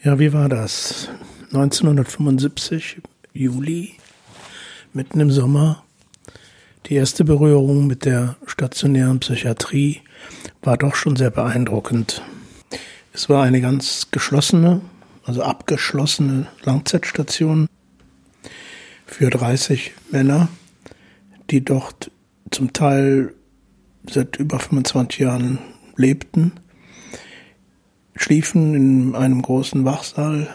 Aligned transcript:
Ja, 0.00 0.20
wie 0.20 0.32
war 0.32 0.48
das? 0.48 1.08
1975, 1.46 3.02
Juli, 3.32 3.94
mitten 4.92 5.18
im 5.18 5.32
Sommer. 5.32 5.82
Die 6.86 6.94
erste 6.94 7.24
Berührung 7.24 7.88
mit 7.88 8.04
der 8.04 8.36
stationären 8.46 9.18
Psychiatrie 9.18 10.02
war 10.62 10.76
doch 10.76 10.94
schon 10.94 11.16
sehr 11.16 11.32
beeindruckend. 11.32 12.22
Es 13.12 13.28
war 13.28 13.42
eine 13.42 13.60
ganz 13.60 14.12
geschlossene, 14.12 14.82
also 15.24 15.42
abgeschlossene 15.42 16.46
Langzeitstation 16.62 17.66
für 19.04 19.30
30 19.30 19.94
Männer, 20.12 20.48
die 21.50 21.64
dort 21.64 22.12
zum 22.52 22.72
Teil 22.72 23.34
seit 24.08 24.36
über 24.36 24.60
25 24.60 25.18
Jahren 25.18 25.58
lebten, 25.96 26.52
schliefen 28.18 28.74
in 28.74 29.14
einem 29.14 29.40
großen 29.40 29.84
Wachsaal. 29.84 30.48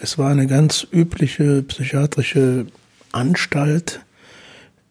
Es 0.00 0.16
war 0.16 0.30
eine 0.30 0.46
ganz 0.46 0.86
übliche 0.90 1.62
psychiatrische 1.62 2.66
Anstalt 3.12 4.04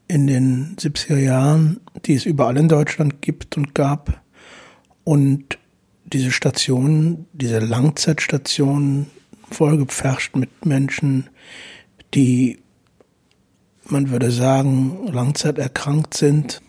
in 0.07 0.27
den 0.27 0.75
70er 0.77 1.17
Jahren, 1.17 1.81
die 2.05 2.13
es 2.13 2.25
überall 2.25 2.57
in 2.57 2.69
Deutschland 2.69 3.21
gibt 3.21 3.57
und 3.57 3.73
gab. 3.73 4.21
Und 5.03 5.57
diese 6.05 6.31
Station, 6.31 7.25
diese 7.33 7.59
Langzeitstation, 7.59 9.07
vollgepfercht 9.49 10.35
mit 10.35 10.65
Menschen, 10.65 11.29
die, 12.13 12.59
man 13.85 14.09
würde 14.11 14.31
sagen, 14.31 15.07
langzeiterkrankt 15.07 16.13
sind, 16.13 16.61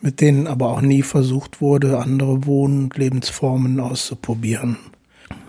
mit 0.00 0.20
denen 0.20 0.46
aber 0.46 0.68
auch 0.68 0.80
nie 0.80 1.02
versucht 1.02 1.60
wurde, 1.60 1.98
andere 1.98 2.46
Wohn- 2.46 2.84
und 2.84 2.96
Lebensformen 2.96 3.80
auszuprobieren. 3.80 4.78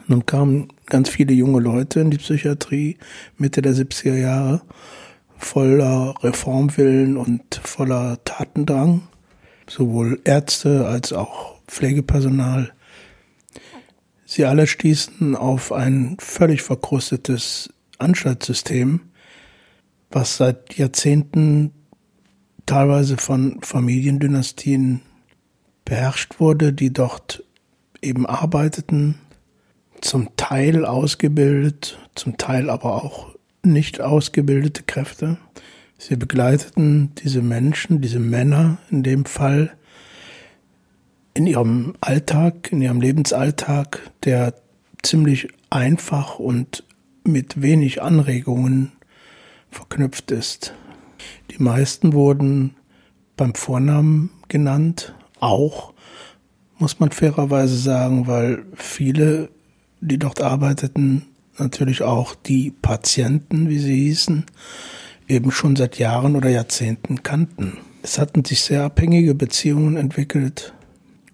Nun 0.07 0.25
kamen 0.25 0.67
ganz 0.87 1.09
viele 1.09 1.33
junge 1.33 1.61
Leute 1.61 2.01
in 2.01 2.11
die 2.11 2.17
Psychiatrie 2.17 2.97
Mitte 3.37 3.61
der 3.61 3.73
70er 3.73 4.17
Jahre, 4.17 4.61
voller 5.37 6.15
Reformwillen 6.21 7.17
und 7.17 7.61
voller 7.63 8.23
Tatendrang, 8.25 9.03
sowohl 9.67 10.19
Ärzte 10.25 10.87
als 10.87 11.13
auch 11.13 11.61
Pflegepersonal. 11.67 12.73
Sie 14.25 14.45
alle 14.45 14.67
stießen 14.67 15.35
auf 15.35 15.71
ein 15.71 16.17
völlig 16.19 16.61
verkrustetes 16.61 17.69
Anstaltssystem, 17.97 19.01
was 20.09 20.37
seit 20.37 20.77
Jahrzehnten 20.77 21.71
teilweise 22.65 23.17
von 23.17 23.59
Familiendynastien 23.61 25.01
beherrscht 25.85 26.39
wurde, 26.39 26.73
die 26.73 26.93
dort 26.93 27.43
eben 28.01 28.25
arbeiteten, 28.25 29.15
zum 30.01 30.35
Teil 30.35 30.85
ausgebildet, 30.85 31.99
zum 32.15 32.37
Teil 32.37 32.69
aber 32.69 33.03
auch 33.03 33.35
nicht 33.63 34.01
ausgebildete 34.01 34.83
Kräfte. 34.83 35.37
Sie 35.97 36.15
begleiteten 36.15 37.13
diese 37.23 37.41
Menschen, 37.41 38.01
diese 38.01 38.19
Männer 38.19 38.79
in 38.89 39.03
dem 39.03 39.25
Fall, 39.25 39.71
in 41.33 41.45
ihrem 41.45 41.93
Alltag, 42.01 42.71
in 42.71 42.81
ihrem 42.81 42.99
Lebensalltag, 42.99 44.11
der 44.23 44.55
ziemlich 45.03 45.49
einfach 45.69 46.39
und 46.39 46.83
mit 47.23 47.61
wenig 47.61 48.01
Anregungen 48.01 48.91
verknüpft 49.69 50.31
ist. 50.31 50.73
Die 51.51 51.61
meisten 51.61 52.13
wurden 52.13 52.75
beim 53.35 53.55
Vornamen 53.55 54.29
genannt, 54.47 55.13
auch, 55.39 55.93
muss 56.77 56.99
man 56.99 57.11
fairerweise 57.11 57.75
sagen, 57.75 58.27
weil 58.27 58.63
viele, 58.75 59.49
die 59.99 60.17
dort 60.17 60.41
arbeiteten, 60.41 61.23
natürlich 61.57 62.03
auch 62.03 62.35
die 62.35 62.71
Patienten, 62.71 63.69
wie 63.69 63.79
sie 63.79 63.95
hießen, 63.95 64.45
eben 65.27 65.51
schon 65.51 65.75
seit 65.75 65.99
Jahren 65.99 66.35
oder 66.35 66.49
Jahrzehnten 66.49 67.21
kannten. 67.21 67.77
Es 68.01 68.17
hatten 68.17 68.45
sich 68.45 68.61
sehr 68.61 68.83
abhängige 68.83 69.35
Beziehungen 69.35 69.97
entwickelt 69.97 70.73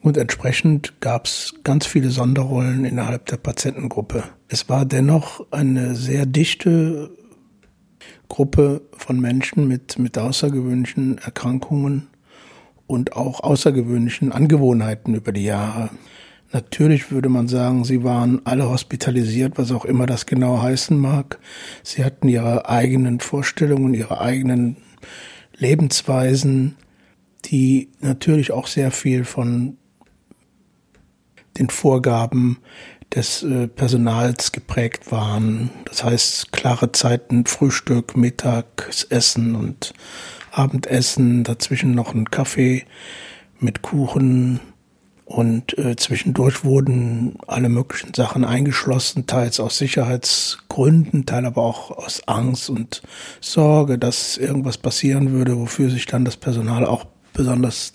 und 0.02 0.18
entsprechend 0.18 1.00
gab 1.00 1.26
es 1.26 1.54
ganz 1.64 1.86
viele 1.86 2.10
Sonderrollen 2.10 2.86
innerhalb 2.86 3.28
der 3.28 3.38
Patientengruppe. 3.38 4.24
Es 4.48 4.68
war 4.68 4.86
dennoch 4.86 5.46
eine 5.52 5.96
sehr 5.96 6.26
dichte 6.26 7.12
Gruppe 8.28 8.82
von 8.92 9.20
Menschen 9.20 9.68
mit, 9.68 10.00
mit 10.00 10.18
außergewöhnlichen 10.18 11.18
Erkrankungen 11.18 12.08
und 12.88 13.16
auch 13.16 13.42
außergewöhnlichen 13.42 14.32
Angewohnheiten 14.32 15.16
über 15.16 15.32
die 15.32 15.44
Jahre. 15.44 15.90
Natürlich 16.54 17.12
würde 17.12 17.28
man 17.28 17.50
sagen, 17.50 17.84
sie 17.84 18.04
waren 18.04 18.42
alle 18.46 18.70
hospitalisiert, 18.70 19.58
was 19.58 19.72
auch 19.72 19.84
immer 19.84 20.06
das 20.06 20.26
genau 20.26 20.62
heißen 20.62 20.98
mag. 20.98 21.40
Sie 21.84 22.06
hatten 22.06 22.30
ihre 22.30 22.70
eigenen 22.70 23.20
Vorstellungen, 23.20 23.94
ihre 23.94 24.22
eigenen 24.22 24.78
Lebensweisen, 25.58 26.76
die 27.46 27.90
natürlich 28.00 28.52
auch 28.52 28.68
sehr 28.68 28.92
viel 28.92 29.26
von 29.26 29.78
den 31.58 31.70
Vorgaben 31.70 32.60
des 33.16 33.44
äh, 33.44 33.68
Personals 33.68 34.52
geprägt 34.52 35.12
waren. 35.12 35.70
Das 35.86 36.04
heißt, 36.04 36.52
klare 36.52 36.92
Zeiten, 36.92 37.46
Frühstück, 37.46 38.18
Mittagessen 38.18 39.56
und 39.56 39.94
Abendessen, 40.52 41.44
dazwischen 41.44 41.96
noch 41.96 42.14
ein 42.14 42.30
Kaffee 42.32 42.86
mit 43.60 43.82
Kuchen 43.82 44.60
und 45.28 45.78
äh, 45.78 45.98
zwischendurch 45.98 46.64
wurden 46.64 47.38
alle 47.48 47.68
möglichen 47.68 48.14
Sachen 48.14 48.46
eingeschlossen, 48.46 49.28
teils 49.28 49.60
aus 49.60 49.78
Sicherheitsgründen, 49.78 51.26
teils 51.26 51.46
aber 51.46 51.64
auch 51.64 51.92
aus 51.92 52.26
Angst 52.30 52.70
und 52.70 53.02
Sorge, 53.42 54.00
dass 54.00 54.38
irgendwas 54.38 54.78
passieren 54.78 55.34
würde, 55.34 55.58
wofür 55.58 55.90
sich 55.90 56.06
dann 56.06 56.24
das 56.24 56.38
Personal 56.38 56.86
auch 56.86 57.06
besonders 57.34 57.92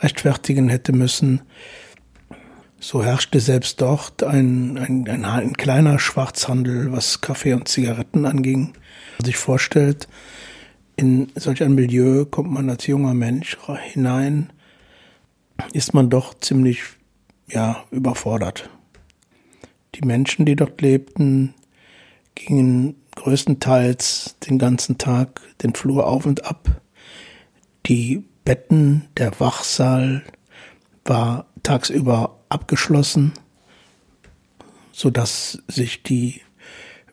rechtfertigen 0.00 0.68
hätte 0.68 0.92
müssen. 0.92 1.42
So 2.84 3.02
herrschte 3.02 3.40
selbst 3.40 3.80
dort 3.80 4.22
ein, 4.22 4.76
ein, 4.76 5.08
ein, 5.08 5.24
ein 5.24 5.54
kleiner 5.54 5.98
Schwarzhandel, 5.98 6.92
was 6.92 7.22
Kaffee 7.22 7.54
und 7.54 7.66
Zigaretten 7.66 8.26
anging. 8.26 8.74
Man 9.18 9.24
sich 9.24 9.38
vorstellt, 9.38 10.06
in 10.94 11.32
solch 11.34 11.62
ein 11.62 11.74
Milieu 11.74 12.26
kommt 12.26 12.52
man 12.52 12.68
als 12.68 12.86
junger 12.86 13.14
Mensch 13.14 13.56
hinein, 13.84 14.52
ist 15.72 15.94
man 15.94 16.10
doch 16.10 16.34
ziemlich, 16.40 16.82
ja, 17.48 17.82
überfordert. 17.90 18.68
Die 19.94 20.06
Menschen, 20.06 20.44
die 20.44 20.54
dort 20.54 20.82
lebten, 20.82 21.54
gingen 22.34 22.96
größtenteils 23.16 24.36
den 24.46 24.58
ganzen 24.58 24.98
Tag 24.98 25.40
den 25.62 25.74
Flur 25.74 26.06
auf 26.06 26.26
und 26.26 26.44
ab. 26.44 26.82
Die 27.86 28.24
Betten, 28.44 29.06
der 29.16 29.40
Wachsaal 29.40 30.22
war 31.06 31.46
tagsüber 31.62 32.43
abgeschlossen, 32.54 33.32
so 34.92 35.10
dass 35.10 35.58
sich 35.68 36.02
die 36.02 36.40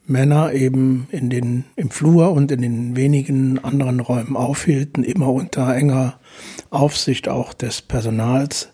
Männer 0.05 0.53
eben 0.53 1.07
in 1.11 1.29
den, 1.29 1.65
im 1.75 1.89
Flur 1.89 2.31
und 2.31 2.51
in 2.51 2.61
den 2.61 2.95
wenigen 2.95 3.63
anderen 3.63 3.99
Räumen 3.99 4.35
aufhielten, 4.35 5.03
immer 5.03 5.31
unter 5.31 5.75
enger 5.75 6.19
Aufsicht 6.69 7.27
auch 7.27 7.53
des 7.53 7.81
Personals. 7.81 8.69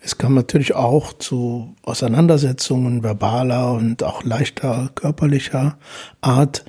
Es 0.00 0.18
kam 0.18 0.34
natürlich 0.34 0.74
auch 0.74 1.14
zu 1.14 1.74
Auseinandersetzungen 1.82 3.02
verbaler 3.02 3.72
und 3.72 4.02
auch 4.02 4.22
leichter 4.22 4.90
körperlicher 4.94 5.78
Art, 6.20 6.64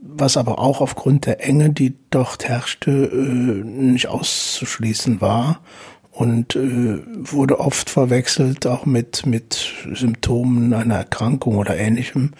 was 0.00 0.36
aber 0.36 0.60
auch 0.60 0.80
aufgrund 0.80 1.26
der 1.26 1.44
Enge, 1.44 1.70
die 1.70 1.96
dort 2.10 2.48
herrschte, 2.48 2.90
äh, 2.90 3.64
nicht 3.64 4.06
auszuschließen 4.06 5.20
war 5.20 5.60
und 6.18 6.56
äh, 6.56 6.98
wurde 7.14 7.60
oft 7.60 7.88
verwechselt 7.90 8.66
auch 8.66 8.86
mit, 8.86 9.24
mit 9.24 9.72
Symptomen 9.94 10.74
einer 10.74 10.96
Erkrankung 10.96 11.54
oder 11.54 11.76
ähnlichem. 11.76 12.32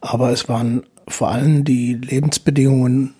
Aber 0.00 0.30
es 0.30 0.48
waren 0.48 0.84
vor 1.06 1.28
allem 1.30 1.64
die 1.64 1.92
Lebensbedingungen, 1.92 3.12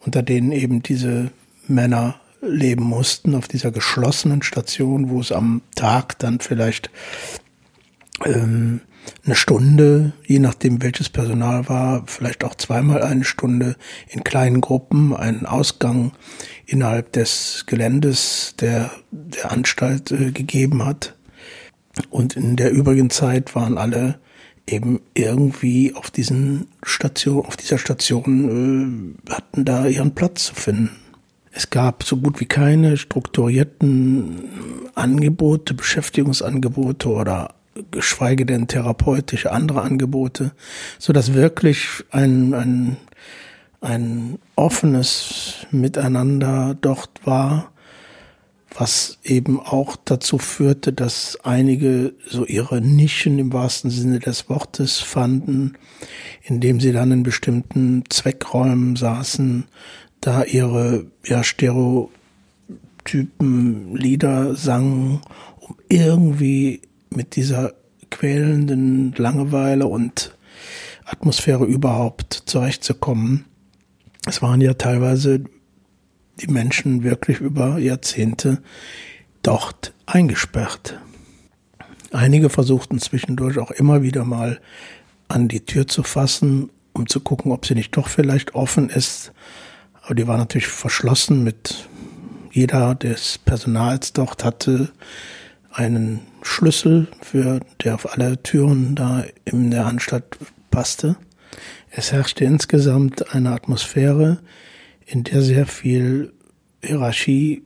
unter 0.00 0.24
denen 0.24 0.50
eben 0.50 0.82
diese 0.82 1.30
Männer 1.68 2.16
leben 2.42 2.82
mussten, 2.82 3.36
auf 3.36 3.46
dieser 3.46 3.70
geschlossenen 3.70 4.42
Station, 4.42 5.10
wo 5.10 5.20
es 5.20 5.30
am 5.30 5.62
Tag 5.76 6.18
dann 6.18 6.40
vielleicht 6.40 6.90
ähm, 8.24 8.80
eine 9.24 9.34
Stunde, 9.34 10.12
je 10.24 10.38
nachdem 10.38 10.82
welches 10.82 11.08
Personal 11.08 11.68
war, 11.68 12.04
vielleicht 12.06 12.44
auch 12.44 12.54
zweimal 12.54 13.02
eine 13.02 13.24
Stunde 13.24 13.76
in 14.08 14.24
kleinen 14.24 14.60
Gruppen 14.60 15.14
einen 15.14 15.46
Ausgang 15.46 16.12
innerhalb 16.66 17.12
des 17.12 17.64
Geländes 17.66 18.54
der, 18.60 18.90
der 19.10 19.50
Anstalt 19.50 20.10
äh, 20.10 20.30
gegeben 20.32 20.84
hat. 20.84 21.14
Und 22.10 22.36
in 22.36 22.56
der 22.56 22.72
übrigen 22.72 23.10
Zeit 23.10 23.54
waren 23.54 23.78
alle 23.78 24.18
eben 24.66 25.00
irgendwie 25.14 25.94
auf 25.94 26.10
diesen 26.10 26.68
Station, 26.82 27.46
auf 27.46 27.56
dieser 27.56 27.78
Station 27.78 29.16
äh, 29.26 29.32
hatten 29.32 29.64
da 29.64 29.86
ihren 29.86 30.14
Platz 30.14 30.46
zu 30.46 30.54
finden. 30.54 30.90
Es 31.52 31.70
gab 31.70 32.02
so 32.02 32.18
gut 32.18 32.38
wie 32.40 32.44
keine 32.44 32.98
strukturierten 32.98 34.44
Angebote, 34.94 35.72
Beschäftigungsangebote 35.72 37.08
oder 37.08 37.54
geschweige 37.90 38.46
denn 38.46 38.68
therapeutische 38.68 39.52
andere 39.52 39.82
Angebote, 39.82 40.52
so 40.98 41.12
dass 41.12 41.34
wirklich 41.34 42.04
ein, 42.10 42.54
ein, 42.54 42.96
ein 43.80 44.38
offenes 44.54 45.66
Miteinander 45.70 46.76
dort 46.80 47.10
war, 47.24 47.72
was 48.78 49.18
eben 49.24 49.60
auch 49.60 49.96
dazu 50.04 50.38
führte, 50.38 50.92
dass 50.92 51.38
einige 51.44 52.14
so 52.28 52.44
ihre 52.44 52.80
Nischen 52.80 53.38
im 53.38 53.52
wahrsten 53.52 53.90
Sinne 53.90 54.18
des 54.18 54.48
Wortes 54.48 54.98
fanden, 54.98 55.74
indem 56.42 56.80
sie 56.80 56.92
dann 56.92 57.10
in 57.10 57.22
bestimmten 57.22 58.04
Zweckräumen 58.08 58.96
saßen, 58.96 59.64
da 60.20 60.44
ihre 60.44 61.06
ja, 61.24 61.42
Stereotypen 61.42 63.96
Lieder 63.96 64.54
sangen, 64.56 65.20
um 65.60 65.76
irgendwie 65.88 66.82
mit 67.10 67.36
dieser 67.36 67.74
quälenden 68.10 69.12
Langeweile 69.16 69.86
und 69.86 70.36
Atmosphäre 71.04 71.64
überhaupt 71.64 72.42
zurechtzukommen. 72.46 73.44
Es 74.26 74.42
waren 74.42 74.60
ja 74.60 74.74
teilweise 74.74 75.44
die 76.40 76.48
Menschen 76.48 77.02
wirklich 77.02 77.40
über 77.40 77.78
Jahrzehnte 77.78 78.62
dort 79.42 79.94
eingesperrt. 80.06 80.98
Einige 82.12 82.50
versuchten 82.50 82.98
zwischendurch 82.98 83.58
auch 83.58 83.70
immer 83.70 84.02
wieder 84.02 84.24
mal 84.24 84.60
an 85.28 85.48
die 85.48 85.64
Tür 85.64 85.86
zu 85.86 86.02
fassen, 86.02 86.70
um 86.92 87.08
zu 87.08 87.20
gucken, 87.20 87.52
ob 87.52 87.66
sie 87.66 87.74
nicht 87.74 87.96
doch 87.96 88.08
vielleicht 88.08 88.54
offen 88.54 88.88
ist. 88.88 89.32
Aber 90.02 90.14
die 90.14 90.26
war 90.26 90.38
natürlich 90.38 90.68
verschlossen 90.68 91.42
mit 91.42 91.88
jeder 92.52 92.94
des 92.94 93.38
Personals 93.38 94.14
dort 94.14 94.42
hatte 94.42 94.90
einen 95.70 96.20
Schlüssel, 96.46 97.08
für 97.20 97.60
der 97.82 97.96
auf 97.96 98.12
alle 98.12 98.42
Türen 98.42 98.94
da 98.94 99.24
in 99.44 99.70
der 99.70 99.86
Anstalt 99.86 100.38
passte. 100.70 101.16
Es 101.90 102.12
herrschte 102.12 102.44
insgesamt 102.44 103.34
eine 103.34 103.50
Atmosphäre, 103.50 104.38
in 105.04 105.24
der 105.24 105.42
sehr 105.42 105.66
viel 105.66 106.32
Hierarchie 106.82 107.62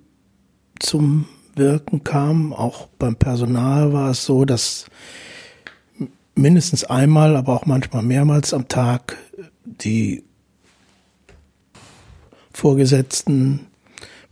zum 0.79 1.27
Wirken 1.55 2.05
kam. 2.05 2.53
Auch 2.53 2.89
beim 2.99 3.17
Personal 3.17 3.93
war 3.93 4.11
es 4.11 4.25
so, 4.25 4.45
dass 4.45 4.87
mindestens 6.35 6.85
einmal, 6.85 7.37
aber 7.37 7.55
auch 7.55 7.67
manchmal 7.67 8.03
mehrmals 8.03 8.55
am 8.55 8.67
Tag 8.67 9.19
die 9.65 10.25
Vorgesetzten, 12.53 13.67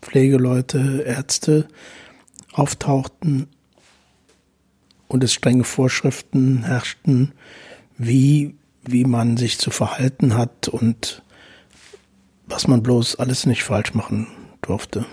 Pflegeleute, 0.00 1.03
Ärzte 1.06 1.69
auftauchten 2.53 3.47
und 5.09 5.25
es 5.25 5.33
strenge 5.33 5.65
Vorschriften 5.65 6.65
herrschten, 6.65 7.33
wie, 7.97 8.55
wie 8.83 9.05
man 9.05 9.37
sich 9.37 9.59
zu 9.59 9.71
verhalten 9.71 10.37
hat 10.37 10.69
und 10.69 11.23
was 12.47 12.69
man 12.69 12.83
bloß 12.83 13.17
alles 13.17 13.47
nicht 13.47 13.63
falsch 13.65 13.95
machen 13.95 14.29
durfte. 14.63 15.07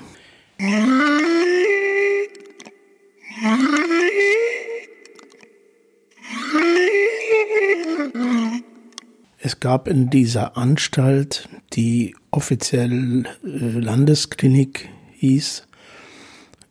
Es 9.37 9.59
gab 9.59 9.87
in 9.87 10.09
dieser 10.09 10.57
Anstalt, 10.57 11.49
die 11.73 12.15
offiziell 12.31 13.25
äh, 13.43 13.47
Landesklinik 13.79 14.89
hieß, 15.13 15.67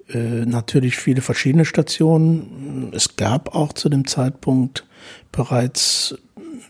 äh, 0.08 0.44
natürlich 0.44 0.96
viele 0.96 1.22
verschiedene 1.22 1.64
Stationen. 1.64 2.90
Es 2.92 3.16
gab 3.16 3.54
auch 3.54 3.72
zu 3.72 3.88
dem 3.88 4.06
Zeitpunkt 4.06 4.86
bereits 5.32 6.16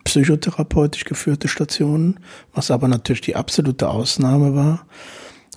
psychotherapeutisch 0.04 1.04
geführte 1.04 1.48
Stationen, 1.48 2.20
was 2.52 2.70
aber 2.70 2.88
natürlich 2.88 3.22
die 3.22 3.36
absolute 3.36 3.88
Ausnahme 3.88 4.54
war. 4.54 4.86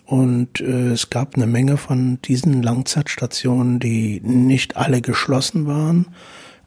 Und 0.05 0.61
äh, 0.61 0.91
es 0.91 1.09
gab 1.09 1.35
eine 1.35 1.47
Menge 1.47 1.77
von 1.77 2.19
diesen 2.21 2.63
Langzeitstationen, 2.63 3.79
die 3.79 4.21
nicht 4.21 4.77
alle 4.77 5.01
geschlossen 5.01 5.67
waren, 5.67 6.07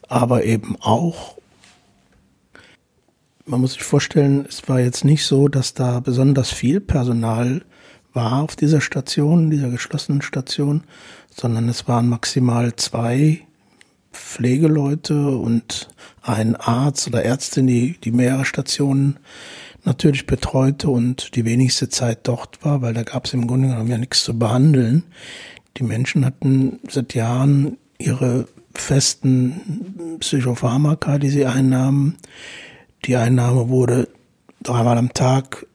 aber 0.08 0.44
eben 0.44 0.76
auch. 0.80 1.38
Man 3.46 3.62
muss 3.62 3.72
sich 3.72 3.82
vorstellen, 3.82 4.44
es 4.46 4.68
war 4.68 4.78
jetzt 4.78 5.04
nicht 5.04 5.24
so, 5.24 5.48
dass 5.48 5.72
da 5.74 6.00
besonders 6.00 6.50
viel 6.50 6.80
Personal 6.80 7.62
war 8.12 8.42
auf 8.42 8.56
dieser 8.56 8.80
Station, 8.80 9.50
dieser 9.50 9.68
geschlossenen 9.68 10.22
Station, 10.22 10.84
sondern 11.30 11.68
es 11.68 11.88
waren 11.88 12.08
maximal 12.08 12.74
zwei 12.76 13.40
Pflegeleute 14.12 15.28
und 15.36 15.88
ein 16.22 16.56
Arzt 16.56 17.06
oder 17.06 17.24
Ärztin, 17.24 17.66
die, 17.66 17.96
die 18.02 18.10
mehrere 18.10 18.44
Stationen 18.44 19.18
natürlich 19.84 20.26
betreute 20.26 20.90
und 20.90 21.36
die 21.36 21.44
wenigste 21.44 21.88
Zeit 21.88 22.20
dort 22.24 22.64
war, 22.64 22.82
weil 22.82 22.94
da 22.94 23.02
gab 23.02 23.26
es 23.26 23.32
im 23.32 23.46
Grunde 23.46 23.68
genommen 23.68 23.88
ja 23.88 23.98
nichts 23.98 24.24
zu 24.24 24.38
behandeln. 24.38 25.04
Die 25.76 25.84
Menschen 25.84 26.24
hatten 26.24 26.80
seit 26.88 27.14
Jahren 27.14 27.78
ihre 27.98 28.48
festen 28.74 30.16
Psychopharmaka, 30.20 31.18
die 31.18 31.30
sie 31.30 31.46
einnahmen. 31.46 32.16
Die 33.04 33.16
Einnahme 33.16 33.68
wurde 33.68 34.08
dreimal 34.62 34.98
am 34.98 35.14
Tag 35.14 35.66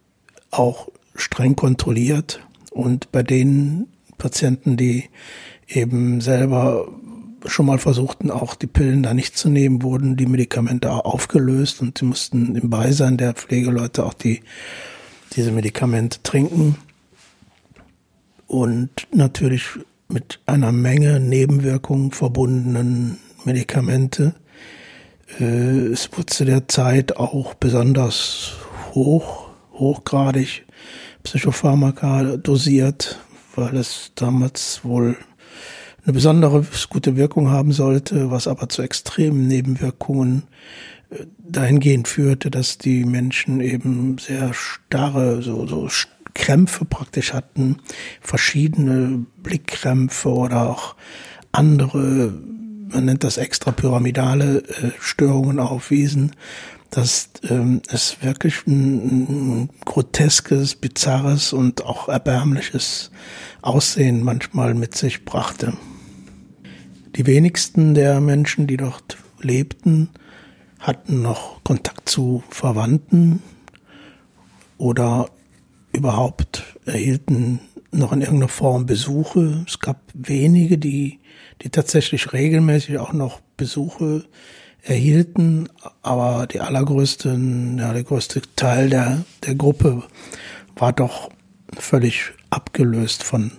auch 0.51 0.89
streng 1.15 1.55
kontrolliert 1.55 2.45
und 2.71 3.11
bei 3.11 3.23
den 3.23 3.87
Patienten, 4.17 4.77
die 4.77 5.05
eben 5.67 6.21
selber 6.21 6.87
schon 7.45 7.65
mal 7.65 7.77
versuchten, 7.77 8.31
auch 8.31 8.55
die 8.55 8.67
Pillen 8.67 9.03
da 9.03 9.13
nicht 9.13 9.37
zu 9.37 9.49
nehmen, 9.49 9.83
wurden 9.83 10.15
die 10.15 10.25
Medikamente 10.25 10.91
aufgelöst 10.91 11.81
und 11.81 11.97
sie 11.97 12.05
mussten 12.05 12.55
im 12.55 12.69
Beisein 12.69 13.17
der 13.17 13.33
Pflegeleute 13.33 14.05
auch 14.05 14.13
die, 14.13 14.41
diese 15.35 15.51
Medikamente 15.51 16.21
trinken. 16.23 16.75
Und 18.47 19.07
natürlich 19.11 19.63
mit 20.07 20.39
einer 20.45 20.71
Menge 20.71 21.19
Nebenwirkungen 21.19 22.11
verbundenen 22.11 23.17
Medikamente. 23.43 24.35
Äh, 25.39 25.87
es 25.87 26.11
wurde 26.11 26.27
zu 26.27 26.45
der 26.45 26.67
Zeit 26.67 27.17
auch 27.17 27.53
besonders 27.55 28.53
hoch, 28.93 29.49
hochgradig 29.73 30.64
Psychopharmaka 31.25 32.37
dosiert, 32.37 33.19
weil 33.55 33.75
es 33.75 34.11
damals 34.15 34.81
wohl 34.83 35.17
eine 36.05 36.13
besondere 36.13 36.63
gute 36.89 37.17
Wirkung 37.17 37.49
haben 37.49 37.71
sollte, 37.71 38.29
was 38.29 38.47
aber 38.47 38.69
zu 38.69 38.83
extremen 38.83 39.47
Nebenwirkungen 39.47 40.43
äh, 41.09 41.25
dahingehend 41.39 42.07
führte, 42.07 42.51
dass 42.51 42.77
die 42.77 43.05
Menschen 43.05 43.59
eben 43.59 44.17
sehr 44.19 44.53
starre, 44.53 45.41
so, 45.41 45.65
so 45.65 45.89
Krämpfe 46.35 46.85
praktisch 46.85 47.33
hatten, 47.33 47.77
verschiedene 48.21 49.25
Blickkrämpfe 49.41 50.29
oder 50.29 50.69
auch 50.69 50.95
andere, 51.51 52.33
man 52.89 53.05
nennt 53.05 53.23
das 53.23 53.37
extrapyramidale 53.37 54.59
äh, 54.59 54.91
Störungen 54.99 55.59
aufwiesen 55.59 56.33
dass 56.95 57.29
ähm, 57.49 57.81
es 57.89 58.23
wirklich 58.23 58.65
ein, 58.67 59.63
ein 59.63 59.69
groteskes, 59.83 60.75
bizarres 60.75 61.51
und 61.51 61.83
auch 61.83 62.07
erbärmliches 62.07 63.11
Aussehen 63.61 64.23
manchmal 64.23 64.73
mit 64.75 64.95
sich 64.95 65.25
brachte. 65.25 65.73
Die 67.17 67.25
wenigsten 67.25 67.95
der 67.95 68.21
Menschen, 68.21 68.65
die 68.65 68.77
dort 68.77 69.17
lebten, 69.41 70.09
hatten 70.79 71.21
noch 71.21 71.61
Kontakt 71.65 72.07
zu 72.07 72.45
Verwandten 72.49 73.43
oder 74.77 75.29
überhaupt 75.91 76.63
erhielten 76.85 77.59
noch 77.91 78.13
in 78.13 78.21
irgendeiner 78.21 78.47
Form 78.47 78.85
Besuche. 78.85 79.65
Es 79.67 79.79
gab 79.79 80.01
wenige, 80.13 80.77
die, 80.77 81.19
die 81.61 81.69
tatsächlich 81.69 82.31
regelmäßig 82.31 82.99
auch 82.99 83.11
noch 83.11 83.41
Besuche 83.57 84.23
erhielten, 84.85 85.67
aber 86.01 86.47
die 86.47 86.59
allergrößte, 86.59 87.29
ja, 87.77 87.93
der 87.93 88.03
größte 88.03 88.41
Teil 88.55 88.89
der, 88.89 89.25
der 89.45 89.55
Gruppe 89.55 90.03
war 90.75 90.93
doch 90.93 91.29
völlig 91.77 92.31
abgelöst 92.51 93.23
von, 93.23 93.51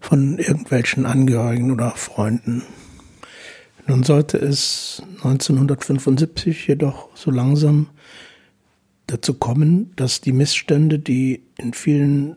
von 0.00 0.38
irgendwelchen 0.38 1.06
Angehörigen 1.06 1.70
oder 1.70 1.90
Freunden. 1.92 2.62
Nun 3.86 4.02
sollte 4.02 4.38
es 4.38 5.02
1975 5.18 6.66
jedoch 6.68 7.08
so 7.14 7.30
langsam 7.30 7.88
dazu 9.06 9.34
kommen, 9.34 9.92
dass 9.96 10.20
die 10.20 10.32
Missstände, 10.32 10.98
die 10.98 11.42
in 11.58 11.74
vielen 11.74 12.36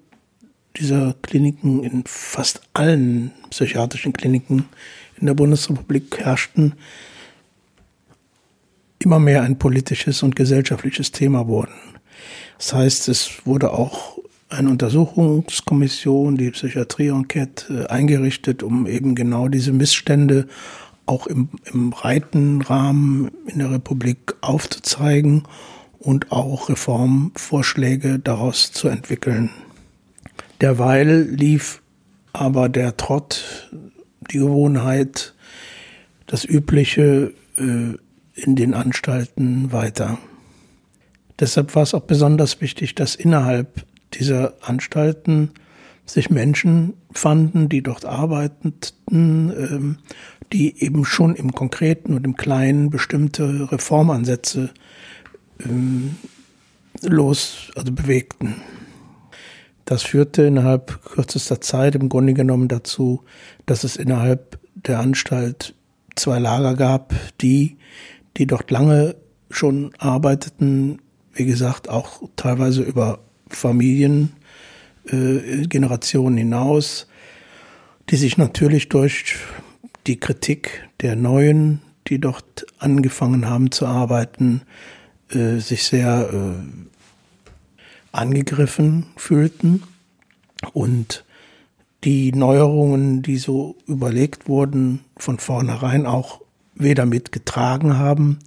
dieser 0.75 1.15
Kliniken, 1.21 1.83
in 1.83 2.03
fast 2.05 2.61
allen 2.73 3.31
psychiatrischen 3.49 4.11
Kliniken 4.11 4.65
in 5.19 5.27
der 5.27 5.35
Bundesrepublik 5.35 6.17
herrschten, 6.17 6.73
immer 9.05 9.19
mehr 9.19 9.43
ein 9.43 9.57
politisches 9.57 10.23
und 10.23 10.35
gesellschaftliches 10.35 11.11
Thema 11.11 11.47
wurden. 11.47 11.73
Das 12.57 12.73
heißt, 12.73 13.07
es 13.09 13.45
wurde 13.45 13.71
auch 13.71 14.17
eine 14.49 14.69
Untersuchungskommission, 14.69 16.37
die 16.37 16.51
Psychiatrie-Enquete, 16.51 17.85
äh, 17.85 17.87
eingerichtet, 17.87 18.63
um 18.63 18.87
eben 18.87 19.15
genau 19.15 19.47
diese 19.47 19.71
Missstände 19.71 20.47
auch 21.05 21.27
im, 21.27 21.49
im 21.71 21.91
breiten 21.91 22.61
Rahmen 22.61 23.29
in 23.47 23.59
der 23.59 23.71
Republik 23.71 24.35
aufzuzeigen 24.41 25.43
und 25.99 26.31
auch 26.31 26.69
Reformvorschläge 26.69 28.19
daraus 28.19 28.71
zu 28.71 28.87
entwickeln. 28.87 29.49
Derweil 30.61 31.27
lief 31.29 31.81
aber 32.33 32.69
der 32.69 32.97
Trott, 32.97 33.69
die 34.31 34.39
Gewohnheit, 34.39 35.33
das 36.27 36.43
Übliche 36.45 37.33
äh, 37.57 37.97
in 38.35 38.55
den 38.55 38.73
Anstalten 38.73 39.71
weiter. 39.71 40.17
Deshalb 41.39 41.75
war 41.75 41.83
es 41.83 41.93
auch 41.93 42.01
besonders 42.01 42.61
wichtig, 42.61 42.95
dass 42.95 43.15
innerhalb 43.15 43.85
dieser 44.13 44.53
Anstalten 44.61 45.51
sich 46.05 46.29
Menschen 46.29 46.93
fanden, 47.11 47.67
die 47.67 47.81
dort 47.81 48.05
arbeiteten, 48.05 49.51
ähm, 49.51 49.97
die 50.53 50.81
eben 50.81 51.05
schon 51.05 51.35
im 51.35 51.53
Konkreten 51.53 52.13
und 52.13 52.25
im 52.25 52.35
Kleinen 52.35 52.89
bestimmte 52.89 53.71
Reformansätze 53.71 54.69
ähm, 55.63 56.17
los, 57.01 57.71
also 57.75 57.91
bewegten. 57.91 58.55
Das 59.85 60.03
führte 60.03 60.43
innerhalb 60.43 61.03
kürzester 61.03 61.61
Zeit 61.61 61.95
im 61.95 62.09
Grunde 62.09 62.33
genommen 62.33 62.67
dazu, 62.67 63.23
dass 63.65 63.83
es 63.83 63.95
innerhalb 63.95 64.59
der 64.75 64.99
Anstalt 64.99 65.75
zwei 66.15 66.39
Lager 66.39 66.75
gab, 66.75 67.13
die, 67.41 67.77
die 68.37 68.47
dort 68.47 68.71
lange 68.71 69.15
schon 69.49 69.91
arbeiteten, 69.97 70.99
wie 71.33 71.45
gesagt, 71.45 71.89
auch 71.89 72.21
teilweise 72.35 72.83
über 72.83 73.19
Familiengenerationen 73.49 76.37
äh, 76.37 76.41
hinaus, 76.41 77.07
die 78.09 78.15
sich 78.15 78.37
natürlich 78.37 78.89
durch 78.89 79.35
die 80.07 80.19
Kritik 80.19 80.89
der 81.01 81.15
Neuen, 81.15 81.81
die 82.07 82.19
dort 82.19 82.65
angefangen 82.77 83.49
haben 83.49 83.71
zu 83.71 83.85
arbeiten, 83.85 84.61
äh, 85.29 85.57
sich 85.57 85.83
sehr 85.83 86.29
äh, 86.31 86.53
angegriffen 88.11 89.07
fühlten. 89.17 89.83
Und 90.73 91.25
die 92.03 92.31
Neuerungen, 92.31 93.23
die 93.23 93.37
so 93.37 93.77
überlegt 93.87 94.47
wurden, 94.47 95.01
von 95.17 95.39
vornherein 95.39 96.05
auch 96.05 96.44
weder 96.75 97.05
mitgetragen 97.05 97.97
haben, 97.97 98.39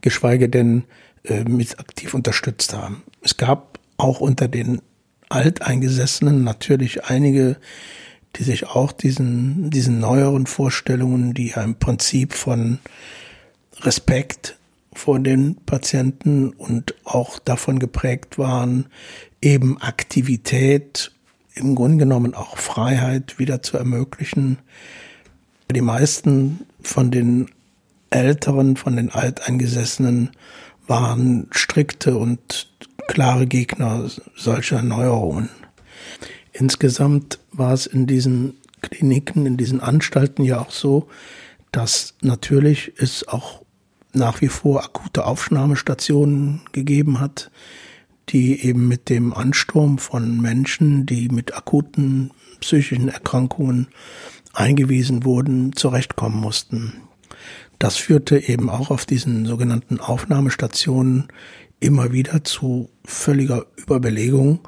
geschweige 0.00 0.48
denn 0.48 0.84
äh, 1.24 1.44
mit 1.44 1.78
aktiv 1.78 2.14
unterstützt 2.14 2.74
haben. 2.74 3.02
Es 3.22 3.36
gab 3.36 3.78
auch 3.96 4.20
unter 4.20 4.48
den 4.48 4.82
Alteingesessenen 5.28 6.44
natürlich 6.44 7.04
einige, 7.06 7.56
die 8.36 8.42
sich 8.42 8.66
auch 8.66 8.92
diesen, 8.92 9.70
diesen 9.70 10.00
neueren 10.00 10.46
Vorstellungen, 10.46 11.34
die 11.34 11.48
ja 11.50 11.62
im 11.62 11.76
Prinzip 11.76 12.34
von 12.34 12.78
Respekt 13.80 14.58
vor 14.92 15.18
den 15.18 15.56
Patienten 15.66 16.50
und 16.50 16.94
auch 17.04 17.38
davon 17.38 17.78
geprägt 17.78 18.38
waren, 18.38 18.86
eben 19.42 19.80
Aktivität, 19.80 21.12
im 21.54 21.74
Grunde 21.74 21.98
genommen 21.98 22.34
auch 22.34 22.56
Freiheit 22.56 23.38
wieder 23.38 23.62
zu 23.62 23.76
ermöglichen. 23.76 24.58
Die 25.70 25.80
meisten 25.80 26.66
von 26.82 27.10
den 27.10 27.50
Älteren, 28.10 28.76
von 28.76 28.96
den 28.96 29.10
Alteingesessenen 29.10 30.30
waren 30.86 31.48
strikte 31.50 32.16
und 32.16 32.70
klare 33.08 33.46
Gegner 33.46 34.08
solcher 34.36 34.82
Neuerungen. 34.82 35.48
Insgesamt 36.52 37.40
war 37.52 37.72
es 37.72 37.86
in 37.86 38.06
diesen 38.06 38.56
Kliniken, 38.82 39.46
in 39.46 39.56
diesen 39.56 39.80
Anstalten 39.80 40.44
ja 40.44 40.60
auch 40.60 40.70
so, 40.70 41.08
dass 41.72 42.14
natürlich 42.20 42.92
es 42.98 43.26
auch 43.26 43.62
nach 44.12 44.40
wie 44.40 44.48
vor 44.48 44.84
akute 44.84 45.26
Aufnahmestationen 45.26 46.60
gegeben 46.72 47.18
hat, 47.20 47.50
die 48.30 48.64
eben 48.64 48.88
mit 48.88 49.10
dem 49.10 49.34
Ansturm 49.34 49.98
von 49.98 50.40
Menschen, 50.40 51.06
die 51.06 51.28
mit 51.28 51.56
akuten 51.56 52.32
psychischen 52.60 53.08
Erkrankungen 53.08 53.88
eingewiesen 54.52 55.24
wurden, 55.24 55.72
zurechtkommen 55.74 56.40
mussten. 56.40 56.94
Das 57.78 57.96
führte 57.96 58.38
eben 58.38 58.68
auch 58.70 58.90
auf 58.90 59.04
diesen 59.04 59.44
sogenannten 59.46 60.00
Aufnahmestationen 60.00 61.28
immer 61.80 62.12
wieder 62.12 62.44
zu 62.44 62.88
völliger 63.04 63.66
Überbelegung, 63.76 64.60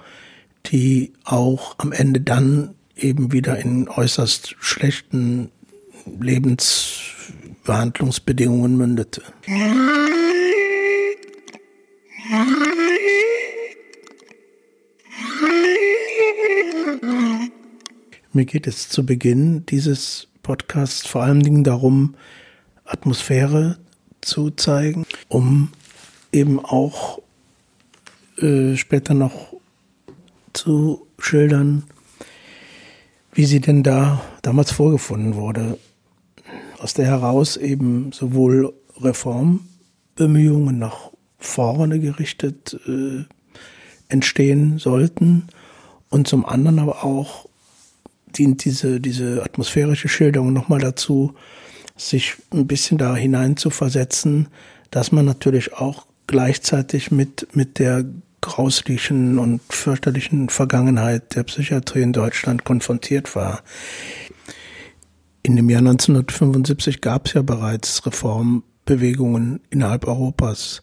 die 0.67 1.13
auch 1.25 1.77
am 1.79 1.93
Ende 1.93 2.21
dann 2.21 2.75
eben 2.97 3.33
wieder 3.33 3.59
in 3.59 3.89
äußerst 3.89 4.57
schlechten 4.59 5.51
Lebensbehandlungsbedingungen 6.21 8.77
mündete. 8.77 9.23
Mir 18.37 18.45
geht 18.45 18.67
es 18.67 18.91
zu 18.91 19.07
Beginn 19.07 19.65
dieses 19.65 20.29
Podcasts 20.43 21.07
vor 21.07 21.23
allen 21.23 21.41
Dingen 21.41 21.65
darum, 21.65 22.17
Atmosphäre 22.85 23.79
zu 24.21 24.51
zeigen, 24.51 25.07
um 25.29 25.73
eben 26.33 26.63
auch 26.63 27.23
äh, 28.37 28.77
später 28.77 29.15
noch 29.15 29.55
zu 30.53 31.07
schildern, 31.19 31.85
wie 33.33 33.47
sie 33.47 33.61
denn 33.61 33.83
da 33.83 34.21
damals 34.43 34.71
vorgefunden 34.71 35.37
wurde. 35.37 35.79
Aus 36.79 36.93
der 36.93 37.07
heraus 37.07 37.57
eben 37.57 38.13
sowohl 38.13 38.75
Reformbemühungen 39.01 40.79
nach 40.79 41.11
vorne 41.39 42.01
gerichtet 42.01 42.79
äh, 42.87 43.25
entstehen 44.11 44.79
sollten 44.79 45.49
und 46.11 46.29
zum 46.29 46.45
anderen 46.45 46.81
aber 46.81 47.03
auch 47.03 47.49
dient 48.39 48.65
diese, 48.65 49.01
diese 49.01 49.43
atmosphärische 49.43 50.09
Schilderung 50.09 50.53
nochmal 50.53 50.81
dazu, 50.81 51.35
sich 51.97 52.35
ein 52.53 52.67
bisschen 52.67 52.99
da 52.99 53.17
hinein 53.17 53.57
zu 53.57 53.71
versetzen, 53.71 54.49
dass 54.91 55.13
man 55.13 55.25
natürlich 55.25 55.75
auch 55.75 56.07
gleichzeitig 56.27 57.11
mit, 57.11 57.49
mit 57.55 57.79
der 57.79 58.05
grauslichen 58.41 59.39
und 59.39 59.61
fürchterlichen 59.69 60.49
Vergangenheit 60.49 61.35
der 61.35 61.43
Psychiatrie 61.45 62.03
in 62.03 62.13
Deutschland 62.13 62.65
konfrontiert 62.65 63.35
war. 63.35 63.63
In 65.43 65.57
dem 65.57 65.71
Jahr 65.71 65.81
1975 65.81 67.01
gab 67.01 67.27
es 67.27 67.35
ja 67.35 67.43
bereits 67.43 68.05
Reformbewegungen 68.05 69.61
innerhalb 69.71 70.07
Europas. 70.07 70.83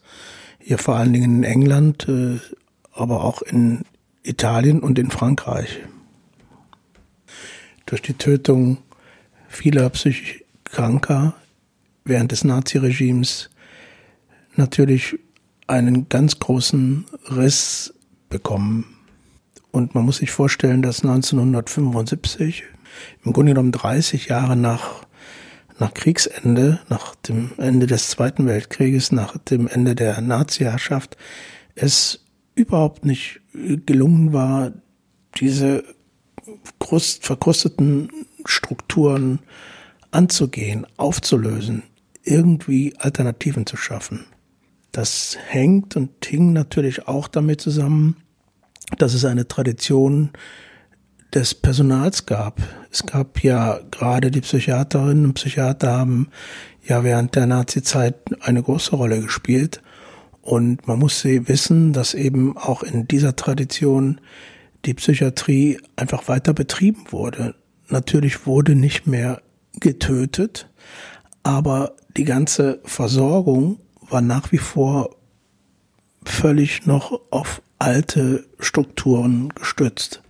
Hier 0.58 0.78
vor 0.78 0.96
allen 0.96 1.12
Dingen 1.12 1.36
in 1.36 1.44
England, 1.44 2.08
äh, 2.08 2.38
aber 2.92 3.24
auch 3.24 3.42
in 3.42 3.84
Italien 4.22 4.80
und 4.80 4.98
in 4.98 5.10
Frankreich. 5.10 5.80
Durch 7.86 8.02
die 8.02 8.14
Tötung 8.14 8.78
vieler 9.48 9.88
psychisch 9.90 10.42
Kranker 10.64 11.34
während 12.04 12.32
des 12.32 12.44
Naziregimes 12.44 13.50
natürlich 14.56 15.18
einen 15.66 16.08
ganz 16.08 16.38
großen 16.38 17.06
Riss 17.30 17.94
bekommen. 18.28 18.86
Und 19.70 19.94
man 19.94 20.04
muss 20.04 20.18
sich 20.18 20.30
vorstellen, 20.30 20.82
dass 20.82 21.04
1975, 21.04 22.64
im 23.24 23.32
Grunde 23.32 23.52
genommen 23.52 23.72
30 23.72 24.26
Jahre 24.26 24.56
nach, 24.56 25.06
nach 25.78 25.94
Kriegsende, 25.94 26.80
nach 26.88 27.14
dem 27.16 27.52
Ende 27.56 27.86
des 27.86 28.10
Zweiten 28.10 28.46
Weltkrieges, 28.46 29.10
nach 29.12 29.36
dem 29.38 29.66
Ende 29.66 29.94
der 29.94 30.20
Naziherrschaft, 30.20 31.16
es 31.74 32.24
überhaupt 32.54 33.04
nicht 33.04 33.40
gelungen 33.52 34.32
war, 34.32 34.72
diese 35.38 35.84
verkrusteten 37.20 38.10
Strukturen 38.44 39.40
anzugehen, 40.10 40.86
aufzulösen, 40.96 41.82
irgendwie 42.22 42.94
Alternativen 42.98 43.66
zu 43.66 43.76
schaffen. 43.76 44.26
Das 44.92 45.36
hängt 45.48 45.96
und 45.96 46.24
hing 46.24 46.52
natürlich 46.52 47.08
auch 47.08 47.26
damit 47.26 47.60
zusammen, 47.60 48.16
dass 48.98 49.14
es 49.14 49.24
eine 49.24 49.48
Tradition 49.48 50.30
des 51.34 51.54
Personals 51.54 52.26
gab. 52.26 52.60
Es 52.92 53.04
gab 53.04 53.42
ja 53.42 53.80
gerade 53.90 54.30
die 54.30 54.40
Psychiaterinnen 54.40 55.24
und 55.24 55.34
Psychiater 55.34 55.92
haben 55.92 56.28
ja 56.86 57.02
während 57.02 57.34
der 57.34 57.46
Nazi-Zeit 57.46 58.14
eine 58.40 58.62
große 58.62 58.94
Rolle 58.94 59.20
gespielt. 59.20 59.82
Und 60.42 60.86
man 60.86 60.98
muss 60.98 61.20
sie 61.20 61.48
wissen, 61.48 61.92
dass 61.92 62.14
eben 62.14 62.56
auch 62.56 62.82
in 62.82 63.08
dieser 63.08 63.34
Tradition 63.34 64.20
die 64.84 64.94
Psychiatrie 64.94 65.78
einfach 65.96 66.28
weiter 66.28 66.52
betrieben 66.52 67.04
wurde. 67.10 67.54
Natürlich 67.88 68.46
wurde 68.46 68.74
nicht 68.74 69.06
mehr 69.06 69.42
getötet, 69.80 70.68
aber 71.42 71.94
die 72.16 72.24
ganze 72.24 72.80
Versorgung 72.84 73.80
war 74.00 74.20
nach 74.20 74.52
wie 74.52 74.58
vor 74.58 75.16
völlig 76.24 76.86
noch 76.86 77.20
auf 77.30 77.62
alte 77.78 78.46
Strukturen 78.58 79.50
gestützt. 79.50 80.22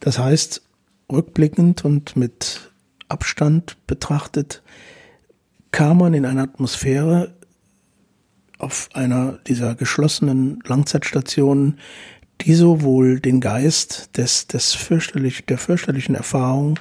Das 0.00 0.18
heißt, 0.18 0.62
rückblickend 1.10 1.84
und 1.84 2.16
mit 2.16 2.72
Abstand 3.08 3.76
betrachtet, 3.86 4.62
kam 5.70 5.98
man 5.98 6.14
in 6.14 6.24
eine 6.24 6.42
Atmosphäre 6.42 7.34
auf 8.58 8.88
einer 8.94 9.38
dieser 9.46 9.74
geschlossenen 9.74 10.60
Langzeitstationen, 10.64 11.78
die 12.42 12.54
sowohl 12.54 13.20
den 13.20 13.40
Geist 13.40 14.16
des, 14.16 14.46
des 14.46 14.74
fürchterlich, 14.74 15.46
der 15.46 15.58
fürchterlichen 15.58 16.14
Erfahrung, 16.14 16.78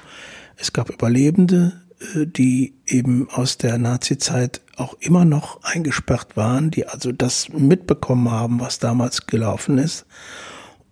es 0.58 0.74
gab 0.74 0.90
Überlebende, 0.90 1.82
äh, 2.16 2.26
die 2.26 2.76
eben 2.86 3.30
aus 3.30 3.58
der 3.58 3.78
Nazizeit 3.78 4.62
auch 4.78 4.96
immer 5.00 5.26
noch 5.26 5.64
eingesperrt 5.64 6.36
waren, 6.36 6.72
die 6.72 6.88
also 6.88 7.12
das 7.12 7.50
mitbekommen 7.50 8.30
haben, 8.30 8.60
was 8.60 8.80
damals 8.80 9.28
gelaufen 9.28 9.78
ist. 9.78 10.06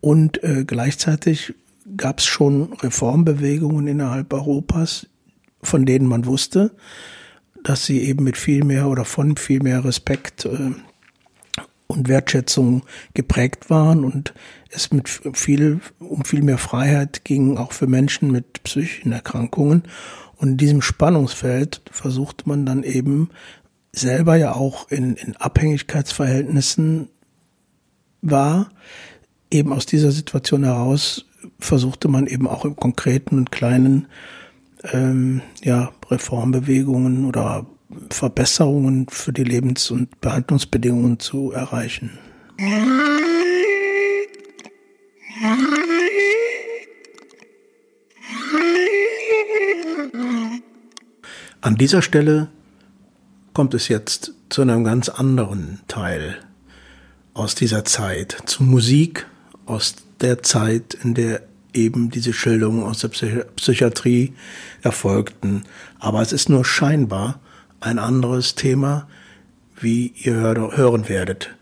Und 0.01 0.43
äh, 0.43 0.63
gleichzeitig 0.65 1.53
gab 1.98 2.20
es 2.20 2.25
schon 2.25 2.74
Reformbewegungen 2.74 3.88
innerhalb 3.88 4.34
Europas, 4.34 5.08
von 5.62 5.86
denen 5.86 6.08
man 6.08 6.25
wusste, 6.25 6.75
dass 7.63 7.86
sie 7.86 8.01
eben 8.01 8.24
mit 8.24 8.38
viel 8.38 8.63
mehr 8.63 8.88
oder 8.88 9.05
von 9.05 9.38
viel 9.38 9.62
mehr 9.62 9.86
Respekt 9.86 10.46
äh, 10.46 10.72
und 11.88 12.08
Wertschätzung 12.08 12.84
geprägt 13.13 13.70
waren 13.70 14.04
und 14.04 14.34
es 14.70 14.92
mit 14.92 15.10
viel, 15.34 15.80
um 16.00 16.25
viel 16.25 16.42
mehr 16.42 16.58
Freiheit 16.58 17.24
ging, 17.24 17.58
auch 17.58 17.72
für 17.72 17.88
Menschen 17.88 18.32
mit 18.32 18.63
psychischen 18.63 19.12
Erkrankungen. 19.12 19.84
Und 20.36 20.50
in 20.50 20.58
diesem 20.58 20.82
Spannungsfeld 20.82 21.82
versuchte 21.92 22.48
man 22.48 22.66
dann 22.66 22.84
eben 22.84 23.30
selber 23.92 24.36
ja 24.36 24.54
auch 24.54 24.90
in, 24.90 25.16
in 25.16 25.36
Abhängigkeitsverhältnissen 25.38 27.10
war, 28.22 28.70
eben 29.52 29.72
aus 29.72 29.86
dieser 29.86 30.12
Situation 30.12 30.63
heraus 30.63 31.25
versuchte 31.60 32.08
man 32.08 32.28
eben 32.28 32.48
auch 32.48 32.66
im 32.66 32.75
konkreten 32.75 33.38
und 33.38 33.52
kleinen 33.52 34.08
ähm, 34.92 35.42
ja, 35.62 35.92
Reformbewegungen 36.10 37.25
oder 37.25 37.66
Verbesserungen 38.10 39.08
für 39.10 39.34
die 39.34 39.44
Lebens- 39.44 39.92
und 39.92 40.20
Behandlungsbedingungen 40.22 41.20
zu 41.20 41.52
erreichen. 41.52 42.18
An 51.62 51.76
dieser 51.76 52.02
Stelle 52.02 52.50
kommt 53.54 53.74
es 53.74 53.88
jetzt 53.88 54.34
zu 54.50 54.62
einem 54.62 54.84
ganz 54.84 55.10
anderen 55.10 55.82
Teil 55.88 56.40
aus 57.34 57.56
dieser 57.56 57.86
Zeit, 57.86 58.38
zu 58.46 58.64
Musik 58.64 59.26
aus 59.66 59.96
der 60.22 60.44
Zeit, 60.44 60.94
in 60.94 61.14
der 61.14 61.42
eben 61.74 62.10
diese 62.10 62.34
Schilderungen 62.34 62.84
aus 62.84 63.00
der 63.00 63.10
Psychiatrie 63.56 64.34
erfolgten. 64.82 65.64
Aber 66.00 66.22
es 66.22 66.32
ist 66.32 66.50
nur 66.50 66.66
scheinbar 66.66 67.40
ein 67.84 68.00
anderes 68.00 68.56
Thema, 68.56 69.08
wie 69.80 70.13
ihr 70.16 70.36
hören 70.36 71.10
werdet. 71.10 71.54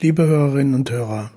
Liebe 0.00 0.26
Hörerinnen 0.26 0.74
und 0.74 0.90
Hörer, 0.90 1.30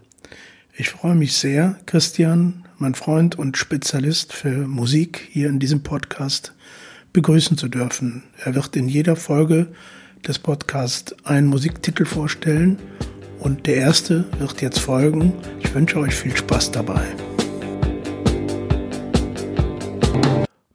ich 0.77 0.89
freue 0.89 1.15
mich 1.15 1.33
sehr, 1.33 1.79
Christian, 1.85 2.65
mein 2.77 2.93
Freund 2.93 3.37
und 3.37 3.57
Spezialist 3.57 4.31
für 4.33 4.67
Musik 4.67 5.27
hier 5.31 5.49
in 5.49 5.59
diesem 5.59 5.81
Podcast, 5.81 6.53
begrüßen 7.11 7.57
zu 7.57 7.67
dürfen. 7.67 8.23
Er 8.43 8.53
wird 8.53 8.75
in 8.75 8.87
jeder 8.87 9.15
Folge 9.15 9.67
des 10.27 10.37
Podcasts 10.37 11.15
einen 11.25 11.47
Musiktitel 11.47 12.05
vorstellen 12.05 12.77
und 13.39 13.65
der 13.65 13.77
erste 13.77 14.25
wird 14.37 14.61
jetzt 14.61 14.79
folgen. 14.79 15.33
Ich 15.61 15.73
wünsche 15.73 15.99
euch 15.99 16.13
viel 16.13 16.35
Spaß 16.35 16.71
dabei. 16.71 17.01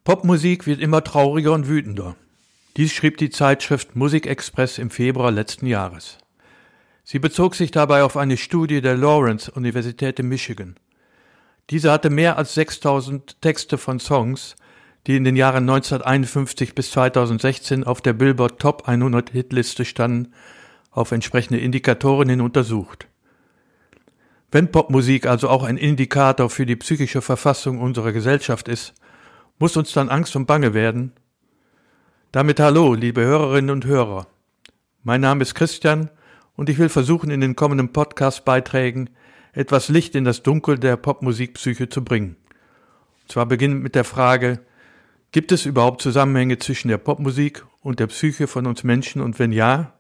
Popmusik 0.03 0.67
wird 0.67 0.81
immer 0.81 1.05
trauriger 1.05 1.53
und 1.53 1.69
wütender. 1.69 2.17
Dies 2.77 2.93
schrieb 2.93 3.19
die 3.19 3.31
Zeitschrift 3.31 3.95
Musikexpress 3.95 4.79
im 4.79 4.91
Februar 4.91 5.31
letzten 5.31 5.67
Jahres. 5.67 6.19
Sie 7.05 7.21
bezog 7.21 7.55
sich 7.55 7.71
dabei 7.71 8.03
auf 8.03 8.17
eine 8.17 8.37
Studie 8.37 8.81
der 8.81 8.97
Lawrence 8.97 9.49
Universität 9.49 10.19
in 10.19 10.29
Michigan. 10.29 10.75
Diese 11.71 11.93
hatte 11.93 12.11
mehr 12.11 12.37
als 12.37 12.55
6000 12.55 13.41
Texte 13.41 13.79
von 13.79 14.01
Songs, 14.01 14.57
die 15.07 15.17
in 15.17 15.23
den 15.23 15.37
Jahren 15.37 15.69
1951 15.69 16.75
bis 16.75 16.91
2016 16.91 17.85
auf 17.85 18.01
der 18.01 18.13
Billboard 18.13 18.59
Top 18.59 18.89
100 18.89 19.31
Hitliste 19.31 19.85
standen, 19.85 20.33
auf 20.91 21.13
entsprechende 21.13 21.61
Indikatoren 21.61 22.29
hin 22.29 22.41
untersucht. 22.41 23.07
Wenn 24.51 24.73
Popmusik 24.73 25.27
also 25.27 25.49
auch 25.49 25.63
ein 25.63 25.77
Indikator 25.77 26.51
für 26.51 26.67
die 26.67 26.77
psychische 26.77 27.23
Verfassung 27.23 27.81
unserer 27.81 28.11
Gesellschaft 28.11 28.67
ist, 28.67 28.95
muss 29.61 29.77
uns 29.77 29.93
dann 29.93 30.09
Angst 30.09 30.35
und 30.35 30.47
Bange 30.47 30.75
werden, 30.75 31.13
damit 32.35 32.59
hallo, 32.59 32.95
liebe 32.95 33.21
Hörerinnen 33.21 33.71
und 33.71 33.87
Hörer. 33.87 34.27
Mein 35.05 35.21
Name 35.21 35.43
ist 35.43 35.55
Christian 35.55 36.11
und 36.57 36.69
ich 36.69 36.79
will 36.79 36.89
versuchen, 36.89 37.31
in 37.31 37.41
den 37.41 37.55
kommenden 37.55 37.93
Podcast-Beiträgen 37.93 39.11
etwas 39.53 39.89
Licht 39.89 40.17
in 40.17 40.25
das 40.25 40.43
Dunkel 40.43 40.77
der 40.77 40.97
Popmusikpsyche 40.97 41.89
zu 41.89 42.03
bringen. 42.03 42.35
Und 43.23 43.31
zwar 43.31 43.47
beginnend 43.47 43.85
mit 43.85 43.95
der 43.95 44.03
Frage, 44.03 44.59
gibt 45.31 45.53
es 45.53 45.65
überhaupt 45.65 46.03
Zusammenhänge 46.03 46.59
zwischen 46.59 46.89
der 46.89 46.99
Popmusik 46.99 47.65
und 47.83 48.01
der 48.01 48.09
Psyche 48.09 48.49
von 48.49 48.67
uns 48.67 48.83
Menschen 48.83 49.23
und 49.23 49.39
wenn 49.39 49.53
ja, 49.53 49.93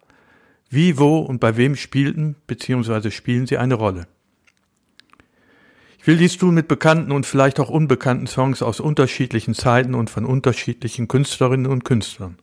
wie, 0.68 0.98
wo 0.98 1.20
und 1.20 1.38
bei 1.38 1.56
wem 1.56 1.76
spielten 1.76 2.34
bzw. 2.48 3.12
spielen 3.12 3.46
sie 3.46 3.58
eine 3.58 3.74
Rolle? 3.74 4.08
Ich 6.04 6.08
will 6.08 6.18
dies 6.18 6.36
tun 6.36 6.52
mit 6.52 6.68
bekannten 6.68 7.12
und 7.12 7.24
vielleicht 7.24 7.58
auch 7.58 7.70
unbekannten 7.70 8.26
Songs 8.26 8.60
aus 8.60 8.78
unterschiedlichen 8.78 9.54
Zeiten 9.54 9.94
und 9.94 10.10
von 10.10 10.26
unterschiedlichen 10.26 11.08
Künstlerinnen 11.08 11.64
und 11.64 11.86
Künstlern. 11.86 12.36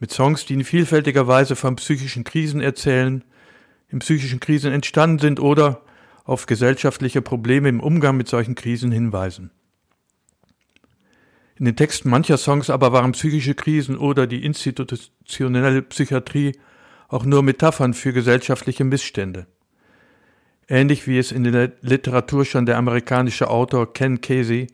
Mit 0.00 0.10
Songs, 0.10 0.44
die 0.44 0.54
in 0.54 0.64
vielfältiger 0.64 1.28
Weise 1.28 1.54
von 1.54 1.76
psychischen 1.76 2.24
Krisen 2.24 2.60
erzählen, 2.60 3.22
in 3.90 4.00
psychischen 4.00 4.40
Krisen 4.40 4.72
entstanden 4.72 5.20
sind 5.20 5.38
oder 5.38 5.82
auf 6.24 6.46
gesellschaftliche 6.46 7.22
Probleme 7.22 7.68
im 7.68 7.78
Umgang 7.78 8.16
mit 8.16 8.26
solchen 8.26 8.56
Krisen 8.56 8.90
hinweisen. 8.90 9.52
In 11.60 11.64
den 11.64 11.76
Texten 11.76 12.10
mancher 12.10 12.38
Songs 12.38 12.70
aber 12.70 12.90
waren 12.92 13.12
psychische 13.12 13.54
Krisen 13.54 13.96
oder 13.96 14.26
die 14.26 14.44
institutionelle 14.44 15.82
Psychiatrie 15.82 16.58
auch 17.06 17.24
nur 17.24 17.44
Metaphern 17.44 17.94
für 17.94 18.12
gesellschaftliche 18.12 18.82
Missstände 18.82 19.46
ähnlich 20.70 21.06
wie 21.06 21.18
es 21.18 21.32
in 21.32 21.44
der 21.44 21.72
Literatur 21.82 22.44
schon 22.44 22.64
der 22.64 22.78
amerikanische 22.78 23.50
Autor 23.50 23.92
Ken 23.92 24.20
Casey 24.20 24.68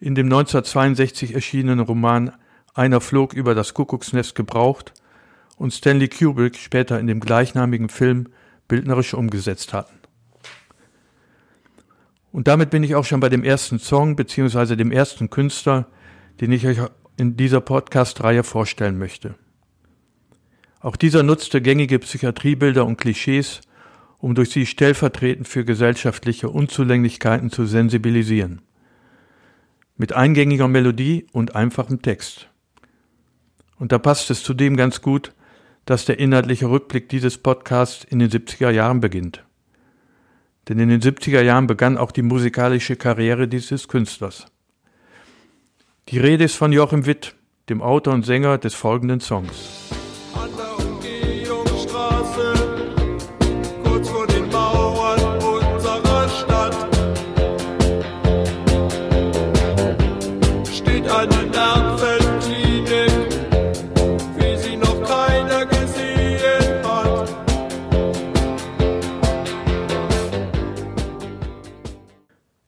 in 0.00 0.14
dem 0.14 0.26
1962 0.26 1.34
erschienenen 1.34 1.80
Roman 1.80 2.32
Einer 2.74 3.00
flog 3.00 3.34
über 3.34 3.54
das 3.54 3.74
Kuckucksnest 3.74 4.34
gebraucht 4.34 4.92
und 5.56 5.72
Stanley 5.72 6.08
Kubrick 6.08 6.56
später 6.56 6.98
in 6.98 7.06
dem 7.06 7.20
gleichnamigen 7.20 7.88
Film 7.88 8.28
bildnerisch 8.66 9.14
umgesetzt 9.14 9.72
hatten. 9.72 9.94
Und 12.32 12.48
damit 12.48 12.70
bin 12.70 12.82
ich 12.82 12.96
auch 12.96 13.04
schon 13.04 13.20
bei 13.20 13.28
dem 13.28 13.44
ersten 13.44 13.78
Song 13.78 14.16
beziehungsweise 14.16 14.76
dem 14.76 14.90
ersten 14.90 15.30
Künstler, 15.30 15.86
den 16.40 16.50
ich 16.50 16.66
euch 16.66 16.78
in 17.16 17.36
dieser 17.36 17.60
Podcast-Reihe 17.60 18.42
vorstellen 18.42 18.98
möchte. 18.98 19.36
Auch 20.80 20.96
dieser 20.96 21.22
nutzte 21.22 21.62
gängige 21.62 22.00
Psychiatriebilder 22.00 22.84
und 22.84 22.96
Klischees, 22.96 23.60
um 24.24 24.34
durch 24.34 24.48
sie 24.48 24.64
stellvertretend 24.64 25.46
für 25.46 25.66
gesellschaftliche 25.66 26.48
Unzulänglichkeiten 26.48 27.50
zu 27.50 27.66
sensibilisieren. 27.66 28.62
Mit 29.98 30.14
eingängiger 30.14 30.66
Melodie 30.66 31.26
und 31.32 31.54
einfachem 31.54 32.00
Text. 32.00 32.48
Und 33.78 33.92
da 33.92 33.98
passt 33.98 34.30
es 34.30 34.42
zudem 34.42 34.78
ganz 34.78 35.02
gut, 35.02 35.34
dass 35.84 36.06
der 36.06 36.18
inhaltliche 36.18 36.70
Rückblick 36.70 37.10
dieses 37.10 37.36
Podcasts 37.36 38.02
in 38.02 38.18
den 38.18 38.30
70er 38.30 38.70
Jahren 38.70 39.00
beginnt. 39.00 39.44
Denn 40.70 40.78
in 40.78 40.88
den 40.88 41.02
70er 41.02 41.42
Jahren 41.42 41.66
begann 41.66 41.98
auch 41.98 42.10
die 42.10 42.22
musikalische 42.22 42.96
Karriere 42.96 43.46
dieses 43.46 43.88
Künstlers. 43.88 44.46
Die 46.08 46.18
Rede 46.18 46.44
ist 46.44 46.56
von 46.56 46.72
Joachim 46.72 47.04
Witt, 47.04 47.34
dem 47.68 47.82
Autor 47.82 48.14
und 48.14 48.24
Sänger 48.24 48.56
des 48.56 48.72
folgenden 48.72 49.20
Songs. 49.20 49.93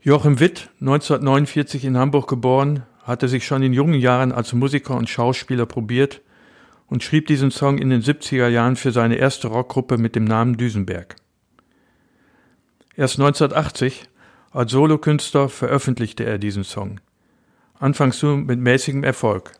Joachim 0.06 0.38
Witt, 0.38 0.70
1949 0.78 1.84
in 1.84 1.98
Hamburg 1.98 2.28
geboren, 2.28 2.84
hatte 3.02 3.26
sich 3.26 3.44
schon 3.44 3.64
in 3.64 3.72
jungen 3.72 3.98
Jahren 3.98 4.30
als 4.30 4.52
Musiker 4.52 4.94
und 4.94 5.10
Schauspieler 5.10 5.66
probiert 5.66 6.20
und 6.86 7.02
schrieb 7.02 7.26
diesen 7.26 7.50
Song 7.50 7.78
in 7.78 7.90
den 7.90 8.02
70er 8.02 8.46
Jahren 8.46 8.76
für 8.76 8.92
seine 8.92 9.16
erste 9.16 9.48
Rockgruppe 9.48 9.98
mit 9.98 10.14
dem 10.14 10.22
Namen 10.22 10.56
Düsenberg. 10.56 11.16
Erst 12.94 13.18
1980 13.18 14.04
als 14.52 14.70
Solokünstler 14.70 15.48
veröffentlichte 15.48 16.22
er 16.22 16.38
diesen 16.38 16.62
Song. 16.62 17.00
Anfangs 17.80 18.22
nur 18.22 18.36
mit 18.36 18.60
mäßigem 18.60 19.02
Erfolg. 19.02 19.54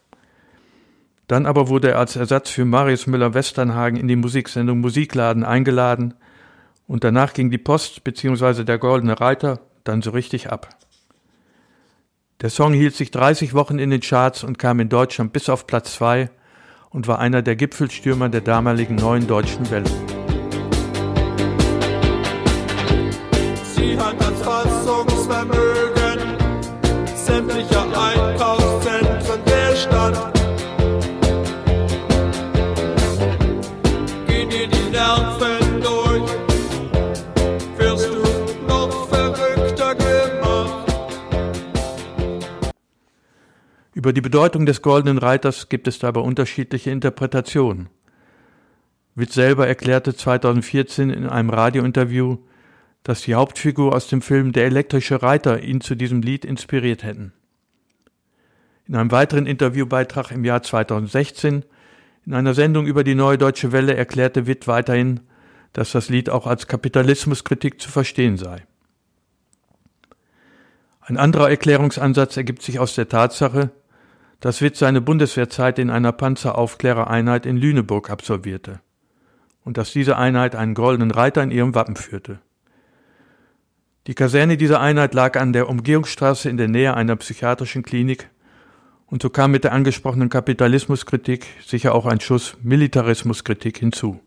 Dann 1.27 1.47
aber 1.47 1.67
wurde 1.67 1.91
er 1.91 1.99
als 1.99 2.15
Ersatz 2.15 2.51
für 2.51 2.65
Marius 2.65 3.09
Müller-Westernhagen 3.09 3.99
in 3.99 4.07
die 4.07 4.15
Musiksendung 4.15 4.79
Musikladen 4.79 5.43
eingeladen 5.43 6.15
und 6.87 7.03
danach 7.03 7.33
ging 7.33 7.51
die 7.51 7.59
Post 7.59 8.05
bzw. 8.05 8.63
der 8.63 8.79
Goldene 8.79 9.21
Reiter 9.21 9.59
dann 9.89 10.03
so 10.03 10.11
richtig 10.11 10.51
ab. 10.51 10.69
Der 12.43 12.51
Song 12.51 12.75
hielt 12.75 12.95
sich 12.95 13.11
30 13.11 13.55
Wochen 13.55 13.79
in 13.79 13.91
den 13.91 14.01
Charts 14.01 14.45
und 14.45 14.59
kam 14.59 14.81
in 14.81 14.89
Deutschland 14.89 15.33
bis 15.33 15.49
auf 15.49 15.67
Platz 15.67 15.95
2 15.95 16.31
und 16.91 17.09
war 17.09 17.19
einer 17.19 17.43
der 17.43 17.57
Gipfelstürmer 17.57 18.29
der 18.29 18.43
damaligen 18.43 18.97
neuen 18.97 19.27
deutschen 19.27 19.71
Welle. 19.71 19.91
Sie 23.75 23.99
hat 23.99 24.21
das 24.21 24.43
Über 44.07 44.13
die 44.13 44.21
Bedeutung 44.21 44.67
des 44.67 44.83
Goldenen 44.83 45.19
Reiters 45.19 45.69
gibt 45.69 45.89
es 45.89 45.99
dabei 45.99 46.21
unterschiedliche 46.21 46.93
Interpretationen. 46.93 47.89
Witt 49.17 49.33
selber 49.33 49.67
erklärte 49.67 50.15
2014 50.15 51.11
in 51.11 51.27
einem 51.27 51.51
Radiointerview, 51.51 52.39
dass 53.03 53.23
die 53.23 53.35
Hauptfigur 53.35 53.93
aus 53.93 54.07
dem 54.07 54.23
Film 54.23 54.53
Der 54.53 54.67
elektrische 54.67 55.25
Reiter 55.25 55.61
ihn 55.61 55.81
zu 55.81 55.97
diesem 55.97 56.23
Lied 56.23 56.45
inspiriert 56.45 57.03
hätten. 57.03 57.33
In 58.87 58.95
einem 58.95 59.11
weiteren 59.11 59.45
Interviewbeitrag 59.45 60.31
im 60.31 60.45
Jahr 60.45 60.63
2016 60.63 61.65
in 62.27 62.33
einer 62.33 62.55
Sendung 62.55 62.87
über 62.87 63.03
die 63.03 63.17
Neue 63.17 63.39
Deutsche 63.39 63.73
Welle 63.73 63.97
erklärte 63.97 64.47
Witt 64.47 64.69
weiterhin, 64.69 65.19
dass 65.73 65.91
das 65.91 66.11
Lied 66.11 66.31
auch 66.31 66.47
als 66.47 66.69
Kapitalismuskritik 66.69 67.81
zu 67.81 67.91
verstehen 67.91 68.37
sei. 68.37 68.65
Ein 71.01 71.17
anderer 71.17 71.51
Erklärungsansatz 71.51 72.37
ergibt 72.37 72.63
sich 72.63 72.79
aus 72.79 72.95
der 72.95 73.09
Tatsache, 73.09 73.73
dass 74.41 74.61
Witt 74.61 74.77
seine 74.77 75.01
Bundeswehrzeit 75.01 75.79
in 75.79 75.91
einer 75.91 76.13
Panzeraufklärereinheit 76.13 77.47
in 77.47 77.57
Lüneburg 77.57 78.11
absolvierte 78.11 78.81
und 79.65 79.79
dass 79.79 79.93
diese 79.93 80.17
Einheit 80.17 80.55
einen 80.55 80.75
goldenen 80.75 81.11
Reiter 81.11 81.43
in 81.43 81.51
ihrem 81.51 81.75
Wappen 81.75 81.97
führte. 81.97 82.39
Die 84.07 84.15
Kaserne 84.15 84.57
dieser 84.57 84.81
Einheit 84.81 85.15
lag 85.15 85.39
an 85.39 85.53
der 85.53 85.69
Umgehungsstraße 85.69 86.49
in 86.49 86.57
der 86.57 86.69
Nähe 86.69 86.95
einer 86.95 87.17
psychiatrischen 87.17 87.83
Klinik 87.83 88.31
und 89.07 89.23
so 89.23 89.31
kam 89.31 89.53
mit 89.53 89.65
der 89.65 89.73
angesprochenen 89.73 90.29
Kapitalismuskritik 90.29 91.47
sicher 91.65 91.95
auch 91.95 92.07
ein 92.07 92.21
Schuss 92.21 92.57
Militarismuskritik 92.63 93.79
hinzu. 93.79 94.21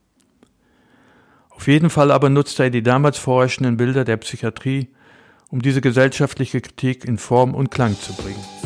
Auf 1.49 1.67
jeden 1.67 1.89
Fall 1.89 2.11
aber 2.11 2.29
nutzte 2.29 2.63
er 2.63 2.69
die 2.69 2.83
damals 2.83 3.17
vorherrschenden 3.17 3.77
Bilder 3.77 4.05
der 4.05 4.17
Psychiatrie, 4.17 4.87
um 5.49 5.61
diese 5.61 5.81
gesellschaftliche 5.81 6.61
Kritik 6.61 7.03
in 7.03 7.17
Form 7.17 7.53
und 7.53 7.69
Klang 7.71 7.99
zu 7.99 8.13
bringen. 8.13 8.58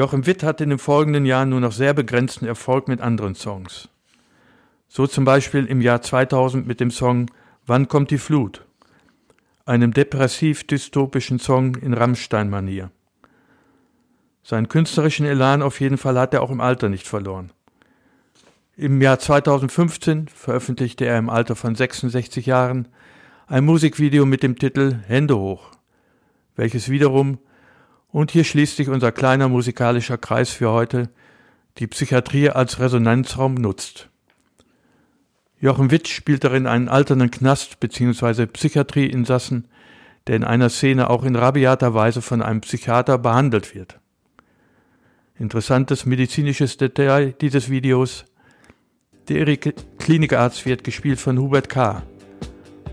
Joachim 0.00 0.24
Witt 0.24 0.42
hatte 0.42 0.64
in 0.64 0.70
den 0.70 0.78
folgenden 0.78 1.26
Jahren 1.26 1.50
nur 1.50 1.60
noch 1.60 1.72
sehr 1.72 1.92
begrenzten 1.92 2.46
Erfolg 2.46 2.88
mit 2.88 3.02
anderen 3.02 3.34
Songs. 3.34 3.90
So 4.88 5.06
zum 5.06 5.26
Beispiel 5.26 5.66
im 5.66 5.82
Jahr 5.82 6.00
2000 6.00 6.66
mit 6.66 6.80
dem 6.80 6.90
Song 6.90 7.30
Wann 7.66 7.86
kommt 7.86 8.10
die 8.10 8.16
Flut? 8.16 8.64
Einem 9.66 9.92
depressiv-dystopischen 9.92 11.38
Song 11.38 11.74
in 11.74 11.92
Rammstein-Manier. 11.92 12.90
Seinen 14.42 14.70
künstlerischen 14.70 15.26
Elan 15.26 15.60
auf 15.60 15.80
jeden 15.80 15.98
Fall 15.98 16.18
hat 16.18 16.32
er 16.32 16.40
auch 16.40 16.50
im 16.50 16.62
Alter 16.62 16.88
nicht 16.88 17.06
verloren. 17.06 17.52
Im 18.76 19.02
Jahr 19.02 19.18
2015 19.18 20.28
veröffentlichte 20.28 21.04
er 21.04 21.18
im 21.18 21.28
Alter 21.28 21.56
von 21.56 21.74
66 21.74 22.46
Jahren 22.46 22.88
ein 23.48 23.66
Musikvideo 23.66 24.24
mit 24.24 24.42
dem 24.42 24.58
Titel 24.58 25.00
Hände 25.06 25.36
hoch, 25.36 25.72
welches 26.56 26.88
wiederum, 26.88 27.36
und 28.12 28.30
hier 28.30 28.44
schließt 28.44 28.76
sich 28.76 28.88
unser 28.88 29.12
kleiner 29.12 29.48
musikalischer 29.48 30.18
Kreis 30.18 30.50
für 30.50 30.70
heute, 30.70 31.10
die 31.78 31.86
Psychiatrie 31.86 32.50
als 32.50 32.80
Resonanzraum 32.80 33.54
nutzt. 33.54 34.08
Jochen 35.60 35.90
Witt 35.90 36.08
spielt 36.08 36.44
darin 36.44 36.66
einen 36.66 36.88
alternden 36.88 37.30
Knast- 37.30 37.80
bzw. 37.80 38.46
Psychiatrieinsassen, 38.46 39.68
der 40.26 40.36
in 40.36 40.44
einer 40.44 40.70
Szene 40.70 41.10
auch 41.10 41.24
in 41.24 41.36
rabiater 41.36 41.94
Weise 41.94 42.22
von 42.22 42.42
einem 42.42 42.62
Psychiater 42.62 43.18
behandelt 43.18 43.74
wird. 43.74 43.98
Interessantes 45.38 46.06
medizinisches 46.06 46.76
Detail 46.76 47.32
dieses 47.40 47.70
Videos. 47.70 48.24
Der 49.28 49.44
Klinikarzt 49.98 50.66
wird 50.66 50.82
gespielt 50.82 51.20
von 51.20 51.38
Hubert 51.38 51.68
K., 51.68 52.02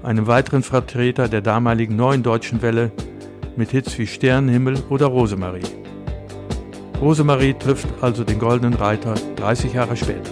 einem 0.03 0.27
weiteren 0.27 0.63
Vertreter 0.63 1.27
der 1.27 1.41
damaligen 1.41 1.95
neuen 1.95 2.21
deutschen 2.21 2.61
Welle 2.61 2.91
mit 3.57 3.71
Hits 3.71 3.97
wie 3.97 4.07
Sternenhimmel 4.07 4.83
oder 4.89 5.07
Rosemarie. 5.07 5.63
Rosemarie 7.01 7.53
trifft 7.53 7.87
also 8.01 8.23
den 8.23 8.39
Goldenen 8.39 8.73
Reiter 8.73 9.15
30 9.35 9.73
Jahre 9.73 9.95
später. 9.97 10.31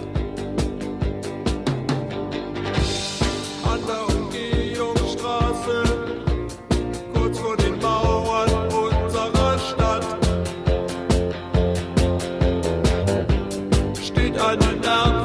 Stadt, 9.58 10.04
steht 14.02 14.38
eine 14.38 14.66
Nervenklinik, 14.80 15.15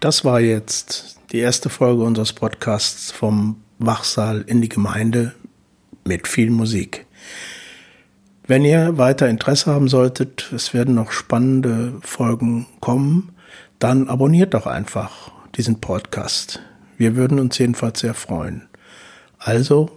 Das 0.00 0.24
war 0.24 0.40
jetzt 0.40 1.18
die 1.30 1.40
erste 1.40 1.68
Folge 1.68 2.02
unseres 2.04 2.32
Podcasts 2.32 3.10
vom 3.10 3.60
Wachsaal 3.78 4.40
in 4.46 4.62
die 4.62 4.70
Gemeinde 4.70 5.34
mit 6.06 6.26
viel 6.26 6.48
Musik. 6.48 7.04
Wenn 8.46 8.64
ihr 8.64 8.96
weiter 8.96 9.28
Interesse 9.28 9.70
haben 9.70 9.88
solltet, 9.88 10.50
es 10.54 10.72
werden 10.72 10.94
noch 10.94 11.12
spannende 11.12 11.92
Folgen 12.00 12.66
kommen, 12.80 13.32
dann 13.78 14.08
abonniert 14.08 14.54
doch 14.54 14.66
einfach 14.66 15.32
diesen 15.56 15.82
Podcast. 15.82 16.60
Wir 16.96 17.14
würden 17.14 17.38
uns 17.38 17.58
jedenfalls 17.58 18.00
sehr 18.00 18.14
freuen. 18.14 18.70
Also, 19.38 19.90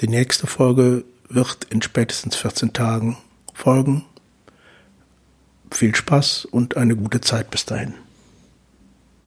die 0.00 0.08
nächste 0.08 0.48
Folge 0.48 1.02
wird 1.30 1.64
in 1.70 1.80
spätestens 1.80 2.36
14 2.36 2.74
Tagen 2.74 3.16
folgen. 3.54 4.04
Viel 5.70 5.94
Spaß 5.94 6.44
und 6.44 6.76
eine 6.76 6.94
gute 6.94 7.22
Zeit 7.22 7.50
bis 7.50 7.64
dahin. 7.64 7.94